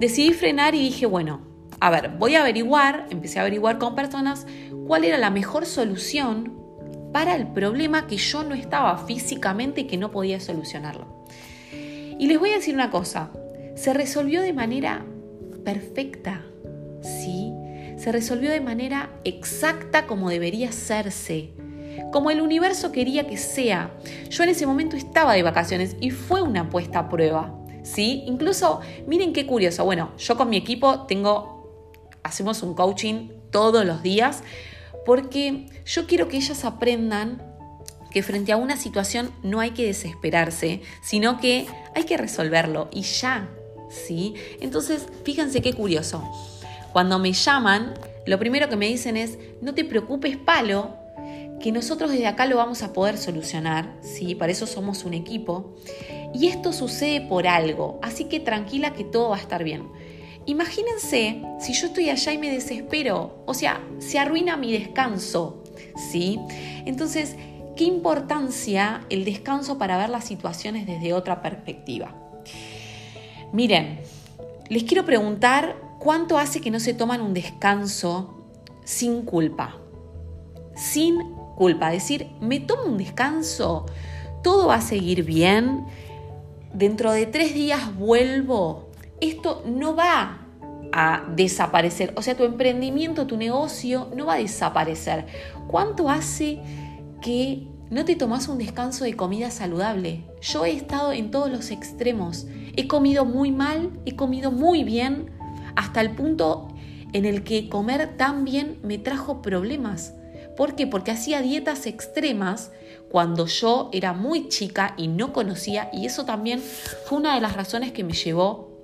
decidí 0.00 0.32
frenar 0.32 0.74
y 0.74 0.80
dije, 0.80 1.06
bueno, 1.06 1.40
a 1.80 1.90
ver, 1.90 2.10
voy 2.18 2.34
a 2.34 2.40
averiguar, 2.40 3.06
empecé 3.10 3.38
a 3.38 3.42
averiguar 3.42 3.78
con 3.78 3.94
personas 3.94 4.46
cuál 4.86 5.04
era 5.04 5.18
la 5.18 5.30
mejor 5.30 5.66
solución 5.66 6.54
para 7.12 7.34
el 7.34 7.46
problema 7.48 8.06
que 8.06 8.16
yo 8.16 8.44
no 8.44 8.54
estaba 8.54 8.98
físicamente 8.98 9.82
y 9.82 9.86
que 9.86 9.96
no 9.96 10.10
podía 10.10 10.40
solucionarlo. 10.40 11.26
Y 12.18 12.26
les 12.26 12.38
voy 12.38 12.50
a 12.50 12.56
decir 12.56 12.74
una 12.74 12.90
cosa, 12.90 13.30
se 13.74 13.92
resolvió 13.92 14.40
de 14.40 14.52
manera 14.52 15.04
perfecta, 15.64 16.42
¿sí? 17.02 17.52
Se 17.98 18.12
resolvió 18.12 18.50
de 18.50 18.60
manera 18.60 19.10
exacta 19.24 20.06
como 20.06 20.30
debería 20.30 20.70
hacerse, 20.70 21.52
como 22.12 22.30
el 22.30 22.40
universo 22.40 22.92
quería 22.92 23.26
que 23.26 23.36
sea. 23.36 23.90
Yo 24.30 24.44
en 24.44 24.50
ese 24.50 24.66
momento 24.66 24.96
estaba 24.96 25.34
de 25.34 25.42
vacaciones 25.42 25.96
y 26.00 26.10
fue 26.10 26.42
una 26.42 26.70
puesta 26.70 27.00
a 27.00 27.08
prueba, 27.08 27.54
¿sí? 27.86 28.24
Incluso, 28.26 28.80
miren 29.06 29.32
qué 29.32 29.46
curioso, 29.46 29.84
bueno, 29.84 30.10
yo 30.18 30.36
con 30.36 30.50
mi 30.50 30.56
equipo 30.56 31.02
tengo, 31.06 32.10
hacemos 32.22 32.62
un 32.62 32.74
coaching 32.74 33.28
todos 33.50 33.86
los 33.86 34.02
días 34.02 34.42
porque 35.06 35.66
yo 35.84 36.06
quiero 36.06 36.28
que 36.28 36.36
ellas 36.36 36.64
aprendan 36.64 37.42
que 38.10 38.22
frente 38.22 38.52
a 38.52 38.56
una 38.56 38.76
situación 38.76 39.30
no 39.42 39.60
hay 39.60 39.70
que 39.70 39.86
desesperarse, 39.86 40.82
sino 41.02 41.38
que 41.38 41.66
hay 41.94 42.04
que 42.04 42.16
resolverlo 42.16 42.88
y 42.90 43.02
ya, 43.02 43.48
¿sí? 43.88 44.34
Entonces, 44.60 45.06
fíjense 45.24 45.62
qué 45.62 45.72
curioso. 45.72 46.24
Cuando 46.92 47.18
me 47.18 47.32
llaman, 47.32 47.94
lo 48.26 48.38
primero 48.38 48.68
que 48.68 48.76
me 48.76 48.86
dicen 48.88 49.16
es, 49.16 49.38
no 49.60 49.74
te 49.74 49.84
preocupes, 49.84 50.36
palo, 50.38 50.96
que 51.60 51.72
nosotros 51.72 52.10
desde 52.10 52.26
acá 52.26 52.46
lo 52.46 52.56
vamos 52.56 52.82
a 52.82 52.92
poder 52.92 53.18
solucionar, 53.18 53.94
¿sí? 54.00 54.34
Para 54.34 54.52
eso 54.52 54.66
somos 54.66 55.04
un 55.04 55.14
equipo. 55.14 55.76
Y 56.38 56.48
esto 56.48 56.74
sucede 56.74 57.22
por 57.22 57.46
algo, 57.46 57.98
así 58.02 58.24
que 58.24 58.40
tranquila 58.40 58.92
que 58.92 59.04
todo 59.04 59.30
va 59.30 59.36
a 59.36 59.40
estar 59.40 59.64
bien. 59.64 59.88
Imagínense 60.44 61.40
si 61.58 61.72
yo 61.72 61.86
estoy 61.86 62.10
allá 62.10 62.30
y 62.30 62.36
me 62.36 62.50
desespero, 62.50 63.42
o 63.46 63.54
sea, 63.54 63.80
se 64.00 64.18
arruina 64.18 64.58
mi 64.58 64.70
descanso, 64.70 65.64
¿sí? 66.10 66.38
Entonces, 66.84 67.36
¿qué 67.74 67.84
importancia 67.84 69.06
el 69.08 69.24
descanso 69.24 69.78
para 69.78 69.96
ver 69.96 70.10
las 70.10 70.26
situaciones 70.26 70.86
desde 70.86 71.14
otra 71.14 71.40
perspectiva? 71.40 72.14
Miren, 73.54 74.00
les 74.68 74.84
quiero 74.84 75.06
preguntar 75.06 75.76
cuánto 75.98 76.36
hace 76.36 76.60
que 76.60 76.70
no 76.70 76.80
se 76.80 76.92
toman 76.92 77.22
un 77.22 77.32
descanso 77.32 78.44
sin 78.84 79.22
culpa. 79.22 79.78
Sin 80.76 81.32
culpa, 81.56 81.90
decir, 81.90 82.28
me 82.42 82.60
tomo 82.60 82.82
un 82.84 82.98
descanso, 82.98 83.86
todo 84.42 84.66
va 84.66 84.74
a 84.74 84.80
seguir 84.82 85.24
bien, 85.24 85.86
dentro 86.76 87.12
de 87.12 87.26
tres 87.26 87.54
días 87.54 87.96
vuelvo 87.96 88.86
esto 89.20 89.62
no 89.66 89.96
va 89.96 90.46
a 90.92 91.24
desaparecer. 91.34 92.12
O 92.16 92.22
sea, 92.22 92.36
tu 92.36 92.44
emprendimiento, 92.44 93.26
tu 93.26 93.36
negocio 93.36 94.10
no 94.14 94.26
va 94.26 94.34
a 94.34 94.38
desaparecer. 94.38 95.26
¿Cuánto 95.66 96.08
hace 96.08 96.60
que 97.20 97.66
no 97.90 98.04
te 98.04 98.16
tomas 98.16 98.48
un 98.48 98.58
descanso 98.58 99.04
de 99.04 99.14
comida 99.14 99.50
saludable? 99.50 100.24
Yo 100.40 100.64
he 100.64 100.72
estado 100.72 101.12
en 101.12 101.30
todos 101.30 101.50
los 101.50 101.70
extremos. 101.70 102.46
He 102.76 102.88
comido 102.88 103.24
muy 103.24 103.52
mal, 103.52 103.90
he 104.04 104.16
comido 104.16 104.50
muy 104.50 104.84
bien, 104.84 105.30
hasta 105.76 106.00
el 106.00 106.12
punto 106.12 106.68
en 107.12 107.24
el 107.24 107.42
que 107.42 107.68
comer 107.68 108.16
tan 108.16 108.44
bien 108.44 108.78
me 108.82 108.98
trajo 108.98 109.40
problemas. 109.40 110.12
¿Por 110.56 110.74
qué? 110.74 110.86
Porque 110.86 111.10
hacía 111.10 111.42
dietas 111.42 111.86
extremas 111.86 112.70
cuando 113.10 113.46
yo 113.46 113.90
era 113.92 114.12
muy 114.12 114.48
chica 114.48 114.94
y 114.96 115.08
no 115.08 115.32
conocía 115.32 115.90
y 115.92 116.06
eso 116.06 116.24
también 116.24 116.60
fue 116.60 117.18
una 117.18 117.34
de 117.34 117.40
las 117.40 117.54
razones 117.54 117.92
que 117.92 118.04
me 118.04 118.14
llevó 118.14 118.76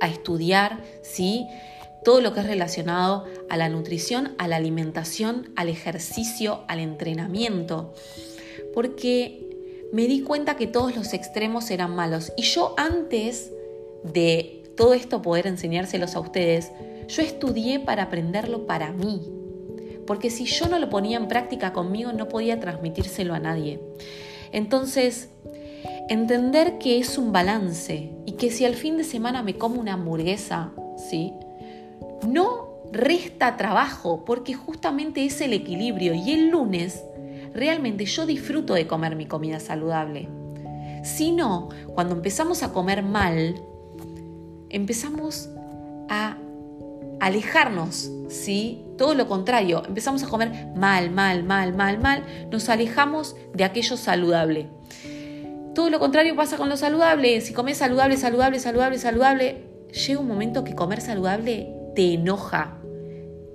a 0.00 0.08
estudiar, 0.08 0.82
¿sí? 1.02 1.46
Todo 2.04 2.20
lo 2.20 2.34
que 2.34 2.40
es 2.40 2.46
relacionado 2.46 3.24
a 3.48 3.56
la 3.56 3.68
nutrición, 3.68 4.34
a 4.38 4.48
la 4.48 4.56
alimentación, 4.56 5.52
al 5.56 5.68
ejercicio, 5.68 6.64
al 6.68 6.80
entrenamiento. 6.80 7.94
Porque 8.74 9.88
me 9.92 10.06
di 10.06 10.20
cuenta 10.20 10.56
que 10.56 10.66
todos 10.66 10.94
los 10.94 11.14
extremos 11.14 11.70
eran 11.70 11.94
malos. 11.94 12.32
Y 12.36 12.42
yo 12.42 12.74
antes 12.76 13.52
de 14.02 14.64
todo 14.76 14.92
esto 14.92 15.22
poder 15.22 15.46
enseñárselos 15.46 16.16
a 16.16 16.20
ustedes, 16.20 16.72
yo 17.08 17.22
estudié 17.22 17.80
para 17.80 18.04
aprenderlo 18.04 18.66
para 18.66 18.92
mí. 18.92 19.43
Porque 20.06 20.30
si 20.30 20.44
yo 20.44 20.68
no 20.68 20.78
lo 20.78 20.90
ponía 20.90 21.16
en 21.16 21.28
práctica 21.28 21.72
conmigo, 21.72 22.12
no 22.12 22.28
podía 22.28 22.60
transmitírselo 22.60 23.34
a 23.34 23.38
nadie. 23.38 23.80
Entonces, 24.52 25.30
entender 26.08 26.78
que 26.78 26.98
es 26.98 27.18
un 27.18 27.32
balance 27.32 28.10
y 28.26 28.32
que 28.32 28.50
si 28.50 28.64
al 28.64 28.74
fin 28.74 28.96
de 28.96 29.04
semana 29.04 29.42
me 29.42 29.56
como 29.56 29.80
una 29.80 29.94
hamburguesa, 29.94 30.72
¿sí? 30.96 31.32
No 32.28 32.74
resta 32.92 33.56
trabajo 33.56 34.24
porque 34.24 34.54
justamente 34.54 35.24
es 35.24 35.40
el 35.40 35.52
equilibrio 35.52 36.14
y 36.14 36.32
el 36.32 36.50
lunes 36.50 37.02
realmente 37.52 38.04
yo 38.04 38.26
disfruto 38.26 38.74
de 38.74 38.86
comer 38.86 39.16
mi 39.16 39.26
comida 39.26 39.60
saludable. 39.60 40.28
Si 41.02 41.32
no, 41.32 41.68
cuando 41.94 42.14
empezamos 42.14 42.62
a 42.62 42.72
comer 42.72 43.02
mal, 43.02 43.54
empezamos 44.70 45.48
a 46.08 46.36
alejarnos, 47.24 48.10
¿sí? 48.28 48.84
Todo 48.98 49.14
lo 49.14 49.26
contrario, 49.26 49.82
empezamos 49.86 50.22
a 50.22 50.28
comer 50.28 50.68
mal, 50.76 51.10
mal, 51.10 51.42
mal, 51.42 51.74
mal, 51.74 51.98
mal, 51.98 52.22
nos 52.50 52.68
alejamos 52.68 53.34
de 53.54 53.64
aquello 53.64 53.96
saludable. 53.96 54.68
Todo 55.74 55.90
lo 55.90 55.98
contrario 55.98 56.36
pasa 56.36 56.56
con 56.56 56.68
lo 56.68 56.76
saludable. 56.76 57.40
Si 57.40 57.52
comes 57.52 57.78
saludable, 57.78 58.16
saludable, 58.16 58.60
saludable, 58.60 58.98
saludable, 58.98 59.64
llega 59.90 60.20
un 60.20 60.28
momento 60.28 60.64
que 60.64 60.74
comer 60.74 61.00
saludable 61.00 61.72
te 61.96 62.14
enoja. 62.14 62.78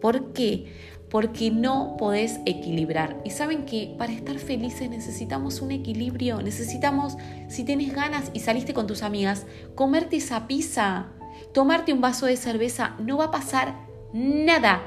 ¿Por 0.01 0.33
qué? 0.33 0.73
Porque 1.09 1.51
no 1.51 1.95
podés 1.97 2.39
equilibrar. 2.45 3.21
Y 3.23 3.29
saben 3.29 3.65
que 3.65 3.95
para 3.97 4.11
estar 4.11 4.37
felices 4.39 4.89
necesitamos 4.89 5.61
un 5.61 5.71
equilibrio. 5.71 6.41
Necesitamos, 6.41 7.17
si 7.47 7.63
tienes 7.63 7.93
ganas 7.93 8.31
y 8.33 8.39
saliste 8.39 8.73
con 8.73 8.87
tus 8.87 9.03
amigas, 9.03 9.45
comerte 9.75 10.17
esa 10.17 10.47
pizza, 10.47 11.13
tomarte 11.53 11.93
un 11.93 12.01
vaso 12.01 12.25
de 12.25 12.37
cerveza. 12.37 12.95
No 12.99 13.17
va 13.17 13.25
a 13.25 13.31
pasar 13.31 13.75
nada, 14.13 14.81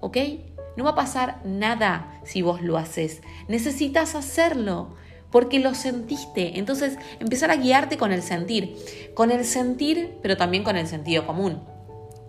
¿ok? 0.00 0.16
No 0.76 0.84
va 0.84 0.90
a 0.90 0.96
pasar 0.96 1.40
nada 1.44 2.20
si 2.24 2.42
vos 2.42 2.62
lo 2.62 2.78
haces. 2.78 3.22
Necesitas 3.48 4.14
hacerlo 4.14 4.94
porque 5.30 5.58
lo 5.58 5.74
sentiste. 5.74 6.58
Entonces, 6.58 6.96
empezar 7.18 7.50
a 7.50 7.56
guiarte 7.56 7.96
con 7.96 8.12
el 8.12 8.22
sentir. 8.22 8.76
Con 9.14 9.30
el 9.30 9.44
sentir, 9.44 10.18
pero 10.22 10.36
también 10.36 10.64
con 10.64 10.76
el 10.76 10.86
sentido 10.86 11.26
común. 11.26 11.62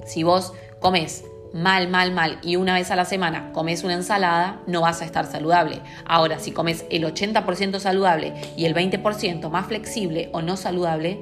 Si 0.06 0.24
vos 0.24 0.54
comes 0.80 1.24
mal, 1.54 1.88
mal, 1.88 2.12
mal 2.12 2.40
y 2.44 2.58
una 2.58 2.74
vez 2.74 2.92
a 2.92 2.96
la 2.96 3.06
semana 3.06 3.54
comes 3.54 3.84
una 3.84 3.94
ensalada, 3.94 4.62
no 4.68 4.82
vas 4.82 5.02
a 5.02 5.06
estar 5.06 5.26
saludable. 5.26 5.82
Ahora, 6.06 6.40
si 6.40 6.52
comes 6.52 6.86
el 6.90 7.04
80% 7.06 7.80
saludable 7.80 8.34
y 8.58 8.66
el 8.66 8.76
20% 8.76 9.50
más 9.50 9.68
flexible 9.68 10.30
o 10.34 10.42
no 10.42 10.58
saludable, 10.58 11.20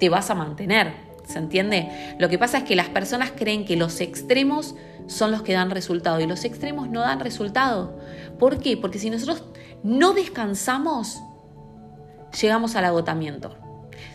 te 0.00 0.08
vas 0.08 0.30
a 0.30 0.34
mantener. 0.34 1.07
¿Se 1.28 1.38
entiende? 1.38 2.16
Lo 2.18 2.30
que 2.30 2.38
pasa 2.38 2.58
es 2.58 2.64
que 2.64 2.74
las 2.74 2.88
personas 2.88 3.32
creen 3.36 3.66
que 3.66 3.76
los 3.76 4.00
extremos 4.00 4.74
son 5.06 5.30
los 5.30 5.42
que 5.42 5.52
dan 5.52 5.70
resultado 5.70 6.20
y 6.20 6.26
los 6.26 6.44
extremos 6.44 6.88
no 6.88 7.00
dan 7.00 7.20
resultado. 7.20 7.98
¿Por 8.38 8.58
qué? 8.58 8.78
Porque 8.78 8.98
si 8.98 9.10
nosotros 9.10 9.44
no 9.82 10.14
descansamos, 10.14 11.20
llegamos 12.40 12.76
al 12.76 12.86
agotamiento. 12.86 13.58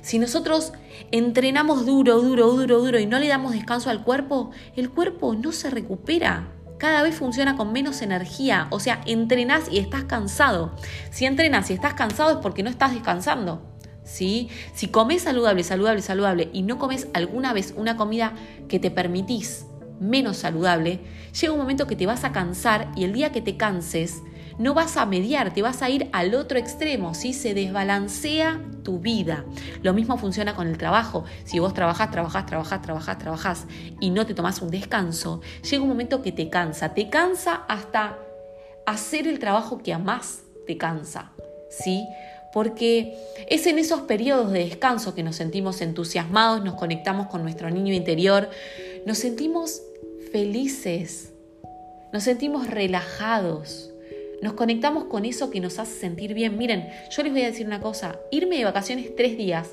Si 0.02 0.18
nosotros 0.18 0.74
entrenamos 1.12 1.86
duro, 1.86 2.20
duro, 2.20 2.52
duro, 2.52 2.80
duro 2.80 3.00
y 3.00 3.06
no 3.06 3.20
le 3.20 3.28
damos 3.28 3.52
descanso 3.52 3.92
al 3.92 4.04
cuerpo, 4.04 4.50
el 4.76 4.90
cuerpo 4.90 5.36
no 5.36 5.52
se 5.52 5.70
recupera. 5.70 6.48
Cada 6.80 7.04
vez 7.04 7.16
funciona 7.16 7.56
con 7.56 7.72
menos 7.72 8.02
energía. 8.02 8.68
O 8.72 8.80
sea, 8.80 9.02
entrenás 9.06 9.66
y 9.72 9.78
estás 9.78 10.06
cansado. 10.06 10.76
Si 11.12 11.26
entrenas 11.26 11.70
y 11.70 11.74
estás 11.74 11.94
cansado 11.94 12.32
es 12.32 12.38
porque 12.38 12.64
no 12.64 12.72
estás 12.72 12.92
descansando. 12.92 13.73
Si 14.04 14.50
comes 14.92 15.24
saludable, 15.24 15.64
saludable, 15.64 16.02
saludable 16.02 16.50
y 16.54 16.64
no 16.64 16.78
comes 16.78 17.08
alguna 17.14 17.54
vez 17.54 17.74
una 17.78 17.98
comida 17.98 18.34
que 18.68 18.80
te 18.80 18.92
permitís 18.92 19.66
menos 20.00 20.38
saludable, 20.38 21.00
llega 21.40 21.54
un 21.54 21.60
momento 21.60 21.88
que 21.88 21.96
te 21.96 22.06
vas 22.06 22.24
a 22.24 22.32
cansar 22.32 22.92
y 22.96 23.06
el 23.06 23.14
día 23.14 23.32
que 23.32 23.42
te 23.42 23.58
canses, 23.58 24.22
no 24.58 24.74
vas 24.74 24.98
a 24.98 25.06
mediar, 25.06 25.54
te 25.54 25.62
vas 25.62 25.82
a 25.82 25.90
ir 25.90 26.10
al 26.14 26.36
otro 26.36 26.60
extremo, 26.60 27.14
¿sí? 27.14 27.34
Se 27.34 27.54
desbalancea 27.54 28.62
tu 28.84 29.00
vida. 29.00 29.46
Lo 29.82 29.94
mismo 29.94 30.18
funciona 30.18 30.56
con 30.56 30.68
el 30.68 30.78
trabajo. 30.78 31.24
Si 31.44 31.60
vos 31.60 31.74
trabajás, 31.74 32.12
trabajás, 32.12 32.46
trabajás, 32.46 32.82
trabajás, 32.82 33.18
trabajás 33.18 33.68
y 34.00 34.12
no 34.12 34.26
te 34.26 34.34
tomás 34.34 34.62
un 34.62 34.70
descanso, 34.70 35.42
llega 35.70 35.82
un 35.82 35.90
momento 35.90 36.22
que 36.22 36.32
te 36.32 36.50
cansa. 36.50 36.94
Te 36.94 37.10
cansa 37.10 37.64
hasta 37.68 38.20
hacer 38.86 39.28
el 39.28 39.40
trabajo 39.40 39.80
que 39.80 39.94
amás 39.94 40.44
te 40.68 40.78
cansa, 40.78 41.32
¿sí? 41.70 42.06
Porque 42.54 43.18
es 43.50 43.66
en 43.66 43.80
esos 43.80 44.02
periodos 44.02 44.52
de 44.52 44.60
descanso 44.60 45.16
que 45.16 45.24
nos 45.24 45.36
sentimos 45.36 45.82
entusiasmados, 45.82 46.64
nos 46.64 46.76
conectamos 46.76 47.28
con 47.28 47.42
nuestro 47.42 47.70
niño 47.72 47.94
interior, 47.94 48.50
nos 49.06 49.18
sentimos 49.18 49.82
felices, 50.32 51.34
nos 52.12 52.24
sentimos 52.24 52.68
relajados. 52.68 53.90
Nos 54.42 54.54
conectamos 54.54 55.06
con 55.06 55.24
eso 55.24 55.50
que 55.50 55.62
nos 55.62 55.80
hace 55.80 55.98
sentir 55.98 56.34
bien. 56.34 56.58
Miren, 56.58 56.90
yo 57.16 57.24
les 57.24 57.32
voy 57.32 57.44
a 57.44 57.46
decir 57.46 57.66
una 57.66 57.80
cosa, 57.80 58.20
irme 58.30 58.58
de 58.58 58.66
vacaciones 58.66 59.16
tres 59.16 59.38
días. 59.38 59.70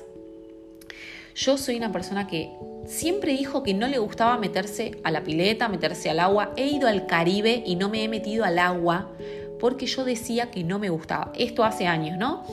Yo 1.35 1.57
soy 1.57 1.75
una 1.75 1.91
persona 1.91 2.25
que 2.25 2.51
siempre 2.85 3.33
dijo 3.33 3.63
que 3.63 3.73
no 3.73 3.87
le 3.87 3.99
gustaba 3.99 4.37
meterse 4.37 4.97
a 5.03 5.11
la 5.11 5.23
pileta, 5.23 5.67
meterse 5.67 6.09
al 6.09 6.19
agua. 6.19 6.53
He 6.55 6.67
ido 6.67 6.87
al 6.87 7.05
Caribe 7.05 7.63
y 7.65 7.75
no 7.75 7.89
me 7.89 8.03
he 8.03 8.07
metido 8.07 8.45
al 8.45 8.59
agua 8.59 9.11
porque 9.59 9.85
yo 9.85 10.03
decía 10.03 10.51
que 10.51 10.63
no 10.63 10.79
me 10.79 10.89
gustaba. 10.89 11.31
Esto 11.37 11.63
hace 11.63 11.85
años, 11.85 12.17
¿no? 12.17 12.43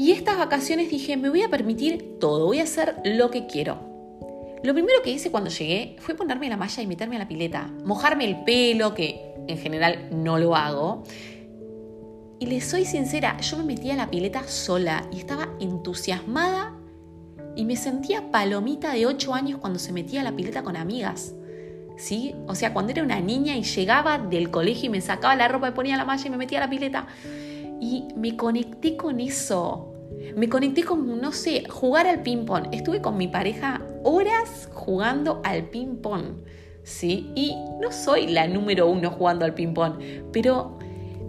Y 0.00 0.12
estas 0.12 0.38
vacaciones 0.38 0.88
dije, 0.88 1.18
me 1.18 1.28
voy 1.28 1.42
a 1.42 1.50
permitir 1.50 2.16
todo, 2.18 2.46
voy 2.46 2.60
a 2.60 2.62
hacer 2.62 2.94
lo 3.04 3.30
que 3.30 3.46
quiero. 3.46 3.78
Lo 4.62 4.72
primero 4.72 5.02
que 5.04 5.10
hice 5.10 5.30
cuando 5.30 5.50
llegué 5.50 5.96
fue 5.98 6.14
ponerme 6.14 6.48
la 6.48 6.56
malla 6.56 6.82
y 6.82 6.86
meterme 6.86 7.16
a 7.16 7.18
la 7.18 7.28
pileta, 7.28 7.70
mojarme 7.84 8.24
el 8.24 8.42
pelo, 8.44 8.94
que 8.94 9.34
en 9.46 9.58
general 9.58 10.08
no 10.10 10.38
lo 10.38 10.56
hago. 10.56 11.04
Y 12.38 12.46
les 12.46 12.64
soy 12.64 12.86
sincera, 12.86 13.38
yo 13.42 13.58
me 13.58 13.64
metía 13.64 13.92
a 13.92 13.96
la 13.98 14.10
pileta 14.10 14.48
sola 14.48 15.06
y 15.12 15.18
estaba 15.18 15.50
entusiasmada 15.60 16.74
y 17.54 17.66
me 17.66 17.76
sentía 17.76 18.30
palomita 18.30 18.94
de 18.94 19.04
8 19.04 19.34
años 19.34 19.60
cuando 19.60 19.78
se 19.78 19.92
metía 19.92 20.22
a 20.22 20.24
la 20.24 20.34
pileta 20.34 20.62
con 20.62 20.78
amigas. 20.78 21.34
¿Sí? 21.98 22.34
O 22.46 22.54
sea, 22.54 22.72
cuando 22.72 22.92
era 22.92 23.02
una 23.02 23.20
niña 23.20 23.54
y 23.54 23.64
llegaba 23.64 24.16
del 24.16 24.50
colegio 24.50 24.86
y 24.86 24.92
me 24.92 25.02
sacaba 25.02 25.36
la 25.36 25.48
ropa 25.48 25.68
y 25.68 25.72
ponía 25.72 25.98
la 25.98 26.06
malla 26.06 26.26
y 26.26 26.30
me 26.30 26.38
metía 26.38 26.56
a 26.56 26.62
la 26.62 26.70
pileta. 26.70 27.06
Y 27.82 28.08
me 28.16 28.34
conecté 28.34 28.96
con 28.96 29.20
eso. 29.20 29.89
Me 30.36 30.48
conecté 30.48 30.84
con, 30.84 31.20
no 31.20 31.32
sé, 31.32 31.68
jugar 31.68 32.06
al 32.06 32.22
ping-pong. 32.22 32.68
Estuve 32.72 33.00
con 33.00 33.16
mi 33.16 33.28
pareja 33.28 33.82
horas 34.04 34.68
jugando 34.72 35.40
al 35.44 35.64
ping-pong. 35.70 36.42
¿sí? 36.82 37.30
Y 37.34 37.56
no 37.80 37.92
soy 37.92 38.26
la 38.26 38.46
número 38.46 38.88
uno 38.88 39.10
jugando 39.10 39.44
al 39.44 39.54
ping-pong, 39.54 39.98
pero 40.32 40.78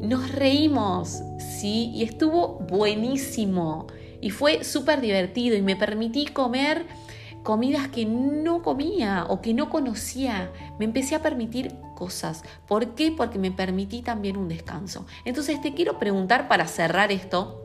nos 0.01 0.31
reímos, 0.31 1.21
¿sí? 1.39 1.91
Y 1.93 2.03
estuvo 2.03 2.59
buenísimo. 2.59 3.87
Y 4.19 4.29
fue 4.29 4.63
súper 4.63 5.01
divertido 5.01 5.55
y 5.55 5.61
me 5.61 5.75
permití 5.75 6.25
comer 6.25 6.85
comidas 7.43 7.87
que 7.87 8.05
no 8.05 8.61
comía 8.61 9.25
o 9.27 9.41
que 9.41 9.53
no 9.53 9.69
conocía. 9.69 10.51
Me 10.77 10.85
empecé 10.85 11.15
a 11.15 11.21
permitir 11.21 11.75
cosas. 11.95 12.43
¿Por 12.67 12.93
qué? 12.93 13.11
Porque 13.11 13.39
me 13.39 13.51
permití 13.51 14.01
también 14.01 14.37
un 14.37 14.47
descanso. 14.47 15.05
Entonces 15.25 15.61
te 15.61 15.73
quiero 15.73 15.97
preguntar 15.97 16.47
para 16.47 16.67
cerrar 16.67 17.11
esto, 17.11 17.63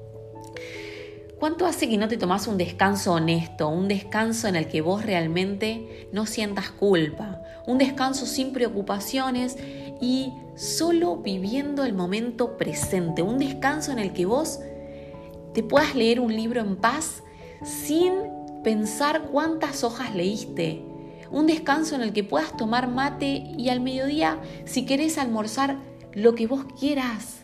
¿Cuánto 1.38 1.66
hace 1.66 1.86
que 1.86 1.98
no 1.98 2.08
te 2.08 2.16
tomas 2.16 2.46
un 2.46 2.56
descanso 2.56 3.12
honesto, 3.12 3.68
un 3.68 3.88
descanso 3.88 4.48
en 4.48 4.56
el 4.56 4.68
que 4.68 4.80
vos 4.80 5.04
realmente 5.04 6.08
no 6.10 6.24
sientas 6.24 6.70
culpa, 6.70 7.42
un 7.66 7.76
descanso 7.76 8.24
sin 8.24 8.54
preocupaciones 8.54 9.58
y 10.00 10.32
solo 10.54 11.16
viviendo 11.16 11.84
el 11.84 11.92
momento 11.92 12.56
presente, 12.56 13.20
un 13.20 13.38
descanso 13.38 13.92
en 13.92 13.98
el 13.98 14.14
que 14.14 14.24
vos 14.24 14.60
te 15.52 15.62
puedas 15.62 15.94
leer 15.94 16.20
un 16.20 16.34
libro 16.34 16.62
en 16.62 16.76
paz 16.76 17.22
sin 17.62 18.14
pensar 18.64 19.24
cuántas 19.30 19.84
hojas 19.84 20.14
leíste, 20.14 20.82
un 21.30 21.46
descanso 21.46 21.96
en 21.96 22.00
el 22.00 22.14
que 22.14 22.24
puedas 22.24 22.56
tomar 22.56 22.88
mate 22.88 23.44
y 23.58 23.68
al 23.68 23.80
mediodía, 23.80 24.40
si 24.64 24.86
querés 24.86 25.18
almorzar, 25.18 25.76
lo 26.14 26.34
que 26.34 26.46
vos 26.46 26.64
quieras 26.80 27.35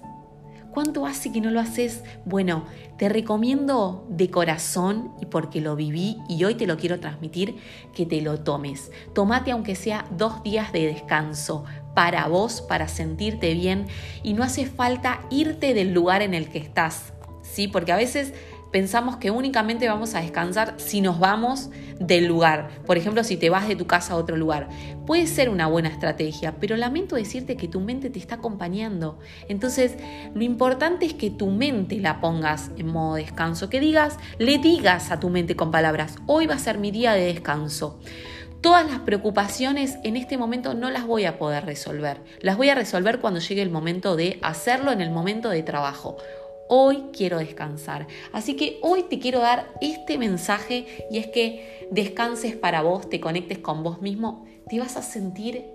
¿Cuánto 0.73 1.05
hace 1.05 1.31
que 1.31 1.43
no 1.43 1.51
lo 1.51 1.61
haces? 1.61 2.03
Bueno, 2.25 2.65
te 2.97 3.11
recomiendo 3.11 4.07
de 4.09 4.31
corazón 4.31 5.13
y 5.21 5.27
porque 5.27 5.61
lo 5.61 5.77
viví 5.77 6.17
y 6.31 6.45
hoy 6.45 6.55
te 6.55 6.67
lo 6.67 6.79
quiero 6.79 6.99
transmitir, 6.99 7.57
que 7.95 8.07
te 8.07 8.23
lo 8.23 8.41
tomes. 8.41 8.91
Tómate 9.13 9.51
aunque 9.51 9.75
sea 9.75 10.07
dos 10.17 10.43
días 10.43 10.73
de 10.73 10.87
descanso 10.87 11.65
para 11.95 12.27
vos, 12.27 12.63
para 12.63 12.89
sentirte 12.89 13.53
bien 13.53 13.87
y 14.23 14.33
no 14.33 14.43
hace 14.43 14.65
falta 14.65 15.21
irte 15.29 15.75
del 15.75 15.93
lugar 15.93 16.23
en 16.23 16.33
el 16.33 16.49
que 16.49 16.59
estás. 16.59 17.13
¿Sí? 17.43 17.69
Porque 17.69 17.93
a 17.93 17.97
veces 17.97 18.33
pensamos 18.73 19.19
que 19.19 19.31
únicamente 19.31 19.87
vamos 19.87 20.15
a 20.15 20.21
descansar 20.21 20.75
si 20.79 21.01
nos 21.01 21.21
vamos 21.21 21.71
del 22.01 22.27
lugar. 22.27 22.71
Por 22.87 22.97
ejemplo, 22.97 23.23
si 23.23 23.37
te 23.37 23.51
vas 23.51 23.69
de 23.69 23.77
tu 23.77 23.87
casa 23.87 24.15
a 24.15 24.17
otro 24.17 24.37
lugar. 24.37 24.69
Puede 25.07 25.27
ser 25.27 25.51
una 25.51 25.67
buena 25.67 25.91
estrategia, 25.91 26.57
pero 26.59 26.77
lamento 26.77 27.15
decirte 27.17 27.57
que 27.57 27.69
tu 27.69 27.81
mente 27.81 28.11
te 28.11 28.19
está 28.19 28.37
acompañando. 28.37 29.19
Entonces, 29.49 29.97
lo 30.35 30.43
importante 30.43 31.07
es 31.07 31.15
que 31.15 31.31
tu 31.31 31.51
mente 31.51 31.97
la 31.97 32.21
pongas 32.21 32.71
en 32.77 32.87
modo 32.87 33.17
descanso, 33.17 33.69
que 33.69 33.79
digas, 33.79 34.17
le 34.39 34.59
digas 34.59 35.11
a 35.11 35.21
tu 35.21 35.29
mente 35.29 35.55
con 35.55 35.71
palabras, 35.71 36.17
hoy 36.27 36.47
va 36.47 36.55
a 36.55 36.59
ser 36.59 36.79
mi 36.79 36.91
día 36.91 37.13
de 37.13 37.27
descanso. 37.27 38.01
Todas 38.63 38.89
las 38.89 39.01
preocupaciones 39.01 39.99
en 40.05 40.17
este 40.17 40.39
momento 40.39 40.75
no 40.75 40.89
las 40.91 41.05
voy 41.05 41.25
a 41.25 41.37
poder 41.37 41.67
resolver. 41.67 42.23
Las 42.41 42.57
voy 42.57 42.69
a 42.69 42.77
resolver 42.77 43.19
cuando 43.19 43.41
llegue 43.41 43.61
el 43.61 43.71
momento 43.71 44.15
de 44.15 44.39
hacerlo 44.41 44.93
en 44.93 45.01
el 45.01 45.11
momento 45.11 45.51
de 45.51 45.65
trabajo 45.65 46.17
hoy 46.75 47.05
quiero 47.13 47.39
descansar. 47.39 48.07
Así 48.33 48.57
que 48.57 48.79
hoy 48.81 49.03
te 49.03 49.19
quiero 49.19 49.41
dar 49.41 49.71
este 49.83 50.17
mensaje 50.17 50.87
y 51.11 51.19
es 51.19 51.27
que 51.27 51.87
descanses 51.91 52.57
para 52.57 52.81
vos, 52.81 53.11
te 53.11 53.21
conectes 53.21 53.59
con 53.59 53.83
vos 53.83 54.01
mismo, 54.01 54.47
te 54.71 54.79
vas 54.79 54.97
a 54.97 55.03
sentir 55.03 55.67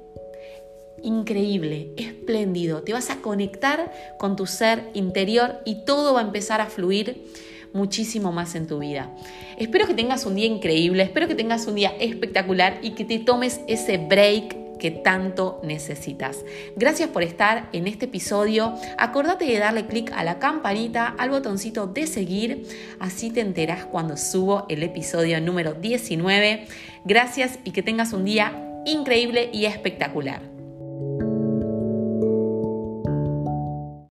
increíble, 1.03 1.93
espléndido, 1.97 2.81
te 2.81 2.93
vas 2.93 3.11
a 3.11 3.17
conectar 3.17 3.91
con 4.17 4.35
tu 4.35 4.47
ser 4.47 4.89
interior 4.95 5.61
y 5.65 5.85
todo 5.85 6.15
va 6.15 6.21
a 6.21 6.23
empezar 6.23 6.61
a 6.61 6.65
fluir 6.65 7.31
muchísimo 7.73 8.31
más 8.31 8.55
en 8.55 8.65
tu 8.65 8.79
vida. 8.79 9.15
Espero 9.59 9.85
que 9.85 9.93
tengas 9.93 10.25
un 10.25 10.33
día 10.33 10.47
increíble, 10.47 11.03
espero 11.03 11.27
que 11.27 11.35
tengas 11.35 11.67
un 11.67 11.75
día 11.75 11.93
espectacular 11.99 12.79
y 12.81 12.95
que 12.95 13.05
te 13.05 13.19
tomes 13.19 13.61
ese 13.67 13.99
break 13.99 14.66
que 14.77 14.91
tanto 14.91 15.59
necesitas. 15.63 16.43
Gracias 16.75 17.09
por 17.09 17.23
estar 17.23 17.69
en 17.73 17.87
este 17.87 18.05
episodio. 18.05 18.73
Acordate 18.97 19.45
de 19.45 19.59
darle 19.59 19.87
clic 19.87 20.11
a 20.15 20.23
la 20.23 20.39
campanita, 20.39 21.15
al 21.17 21.29
botoncito 21.29 21.87
de 21.87 22.07
seguir, 22.07 22.67
así 22.99 23.29
te 23.29 23.41
enterás 23.41 23.85
cuando 23.85 24.17
subo 24.17 24.65
el 24.69 24.83
episodio 24.83 25.39
número 25.41 25.73
19. 25.73 26.67
Gracias 27.05 27.59
y 27.63 27.71
que 27.71 27.83
tengas 27.83 28.13
un 28.13 28.25
día 28.25 28.81
increíble 28.85 29.49
y 29.51 29.65
espectacular. 29.65 30.56